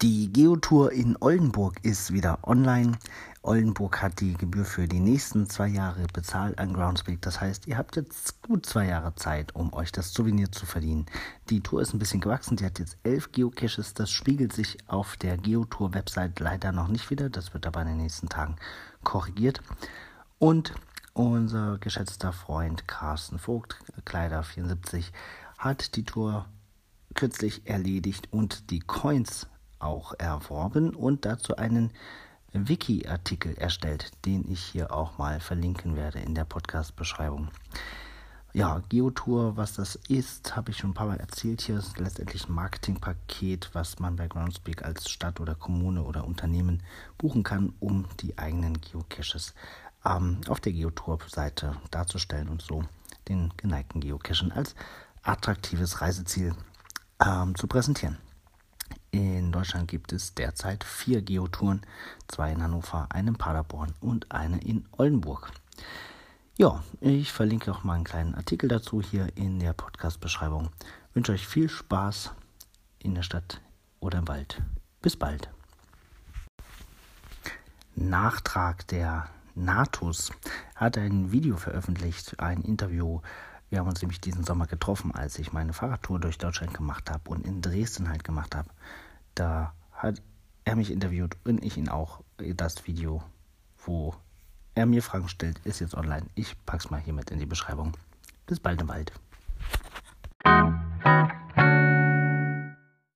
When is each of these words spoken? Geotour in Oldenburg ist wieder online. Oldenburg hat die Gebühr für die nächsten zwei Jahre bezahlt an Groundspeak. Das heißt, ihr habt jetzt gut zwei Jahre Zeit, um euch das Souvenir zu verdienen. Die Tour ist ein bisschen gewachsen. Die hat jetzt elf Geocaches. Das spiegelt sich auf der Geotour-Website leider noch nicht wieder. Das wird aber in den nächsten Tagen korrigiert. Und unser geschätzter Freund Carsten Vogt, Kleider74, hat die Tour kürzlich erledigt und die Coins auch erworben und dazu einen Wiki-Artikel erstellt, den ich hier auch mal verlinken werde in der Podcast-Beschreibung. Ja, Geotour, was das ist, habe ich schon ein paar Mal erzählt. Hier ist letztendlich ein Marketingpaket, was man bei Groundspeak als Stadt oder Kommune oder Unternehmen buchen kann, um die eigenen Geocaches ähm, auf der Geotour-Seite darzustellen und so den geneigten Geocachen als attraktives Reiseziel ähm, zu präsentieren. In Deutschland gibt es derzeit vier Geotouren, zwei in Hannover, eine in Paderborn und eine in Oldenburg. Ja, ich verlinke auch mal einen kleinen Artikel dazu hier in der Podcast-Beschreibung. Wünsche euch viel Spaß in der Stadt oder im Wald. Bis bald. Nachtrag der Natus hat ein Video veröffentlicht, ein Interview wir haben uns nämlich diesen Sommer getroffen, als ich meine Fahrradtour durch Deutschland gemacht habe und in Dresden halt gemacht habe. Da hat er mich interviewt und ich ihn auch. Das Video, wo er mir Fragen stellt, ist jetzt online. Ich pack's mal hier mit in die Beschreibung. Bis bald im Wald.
Geotour 0.00 0.92
in 0.92 1.16
Oldenburg 1.18 1.84
ist 1.84 2.12
wieder 2.12 2.38
online. 2.44 2.96
Oldenburg 3.42 4.00
hat 4.00 4.20
die 4.20 4.34
Gebühr 4.34 4.64
für 4.64 4.86
die 4.86 5.00
nächsten 5.00 5.50
zwei 5.50 5.66
Jahre 5.66 6.06
bezahlt 6.12 6.56
an 6.60 6.72
Groundspeak. 6.72 7.20
Das 7.20 7.40
heißt, 7.40 7.66
ihr 7.66 7.76
habt 7.76 7.96
jetzt 7.96 8.40
gut 8.42 8.64
zwei 8.64 8.86
Jahre 8.86 9.16
Zeit, 9.16 9.56
um 9.56 9.72
euch 9.72 9.90
das 9.90 10.14
Souvenir 10.14 10.52
zu 10.52 10.66
verdienen. 10.66 11.06
Die 11.50 11.62
Tour 11.62 11.82
ist 11.82 11.94
ein 11.94 11.98
bisschen 11.98 12.20
gewachsen. 12.20 12.56
Die 12.56 12.64
hat 12.64 12.78
jetzt 12.78 12.96
elf 13.02 13.32
Geocaches. 13.32 13.92
Das 13.92 14.08
spiegelt 14.12 14.52
sich 14.52 14.78
auf 14.86 15.16
der 15.16 15.36
Geotour-Website 15.36 16.38
leider 16.38 16.70
noch 16.70 16.86
nicht 16.86 17.10
wieder. 17.10 17.28
Das 17.28 17.52
wird 17.52 17.66
aber 17.66 17.82
in 17.82 17.88
den 17.88 17.96
nächsten 17.96 18.28
Tagen 18.28 18.54
korrigiert. 19.02 19.62
Und 20.38 20.74
unser 21.12 21.78
geschätzter 21.78 22.32
Freund 22.32 22.86
Carsten 22.86 23.40
Vogt, 23.40 23.74
Kleider74, 24.06 25.06
hat 25.58 25.96
die 25.96 26.04
Tour 26.04 26.46
kürzlich 27.14 27.66
erledigt 27.66 28.28
und 28.30 28.70
die 28.70 28.78
Coins 28.78 29.48
auch 29.78 30.14
erworben 30.18 30.94
und 30.94 31.24
dazu 31.24 31.56
einen 31.56 31.92
Wiki-Artikel 32.52 33.54
erstellt, 33.56 34.10
den 34.24 34.50
ich 34.50 34.60
hier 34.60 34.92
auch 34.92 35.18
mal 35.18 35.40
verlinken 35.40 35.96
werde 35.96 36.18
in 36.20 36.34
der 36.34 36.44
Podcast-Beschreibung. 36.44 37.48
Ja, 38.54 38.82
Geotour, 38.88 39.56
was 39.58 39.74
das 39.74 39.96
ist, 40.08 40.56
habe 40.56 40.70
ich 40.70 40.78
schon 40.78 40.90
ein 40.90 40.94
paar 40.94 41.06
Mal 41.06 41.20
erzählt. 41.20 41.60
Hier 41.60 41.78
ist 41.78 41.98
letztendlich 41.98 42.48
ein 42.48 42.54
Marketingpaket, 42.54 43.70
was 43.74 43.98
man 43.98 44.16
bei 44.16 44.26
Groundspeak 44.26 44.82
als 44.82 45.10
Stadt 45.10 45.38
oder 45.38 45.54
Kommune 45.54 46.02
oder 46.02 46.24
Unternehmen 46.26 46.82
buchen 47.18 47.42
kann, 47.42 47.74
um 47.78 48.06
die 48.20 48.38
eigenen 48.38 48.80
Geocaches 48.80 49.54
ähm, 50.04 50.40
auf 50.48 50.60
der 50.60 50.72
Geotour-Seite 50.72 51.76
darzustellen 51.90 52.48
und 52.48 52.62
so 52.62 52.82
den 53.28 53.52
geneigten 53.58 54.00
Geocachen 54.00 54.50
als 54.50 54.74
attraktives 55.22 56.00
Reiseziel 56.00 56.54
ähm, 57.24 57.54
zu 57.54 57.66
präsentieren. 57.66 58.16
In 59.10 59.52
Deutschland 59.52 59.88
gibt 59.88 60.12
es 60.12 60.34
derzeit 60.34 60.84
vier 60.84 61.22
Geotouren, 61.22 61.82
zwei 62.28 62.52
in 62.52 62.62
Hannover, 62.62 63.06
eine 63.10 63.30
in 63.30 63.36
Paderborn 63.36 63.94
und 64.00 64.30
eine 64.30 64.58
in 64.60 64.86
Oldenburg. 64.92 65.50
Ja, 66.56 66.82
ich 67.00 67.32
verlinke 67.32 67.70
auch 67.72 67.84
mal 67.84 67.94
einen 67.94 68.04
kleinen 68.04 68.34
Artikel 68.34 68.68
dazu 68.68 69.00
hier 69.00 69.28
in 69.36 69.60
der 69.60 69.72
Podcast-Beschreibung. 69.72 70.70
Wünsche 71.14 71.32
euch 71.32 71.46
viel 71.46 71.68
Spaß 71.68 72.32
in 72.98 73.14
der 73.14 73.22
Stadt 73.22 73.60
oder 74.00 74.18
im 74.18 74.28
Wald. 74.28 74.60
Bis 75.00 75.16
bald. 75.16 75.48
Nachtrag 77.94 78.86
der 78.88 79.28
Natus 79.54 80.32
hat 80.74 80.98
ein 80.98 81.32
Video 81.32 81.56
veröffentlicht, 81.56 82.38
ein 82.38 82.62
Interview 82.62 83.20
wir 83.70 83.78
haben 83.78 83.88
uns 83.88 84.00
nämlich 84.00 84.20
diesen 84.20 84.44
Sommer 84.44 84.66
getroffen, 84.66 85.14
als 85.14 85.38
ich 85.38 85.52
meine 85.52 85.72
Fahrradtour 85.72 86.18
durch 86.20 86.38
Deutschland 86.38 86.74
gemacht 86.74 87.10
habe 87.10 87.30
und 87.30 87.46
in 87.46 87.60
Dresden 87.60 88.08
halt 88.08 88.24
gemacht 88.24 88.54
habe. 88.54 88.70
Da 89.34 89.74
hat 89.92 90.22
er 90.64 90.76
mich 90.76 90.90
interviewt 90.90 91.36
und 91.44 91.62
ich 91.62 91.76
ihn 91.76 91.88
auch. 91.88 92.20
Das 92.38 92.86
Video, 92.86 93.22
wo 93.84 94.14
er 94.74 94.86
mir 94.86 95.02
Fragen 95.02 95.28
stellt, 95.28 95.58
ist 95.64 95.80
jetzt 95.80 95.94
online. 95.94 96.26
Ich 96.34 96.56
pack's 96.64 96.90
mal 96.90 97.00
hier 97.00 97.12
mit 97.12 97.30
in 97.30 97.38
die 97.38 97.46
Beschreibung. 97.46 97.96
Bis 98.46 98.60
bald 98.60 98.80
im 98.80 98.88
Wald. 98.88 99.12